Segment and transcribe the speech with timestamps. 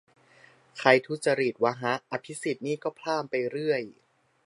[0.77, 3.81] ใครทุจริตวะฮะ อภิสิทธิ์นี่ก็พล่ามไปเรื่อย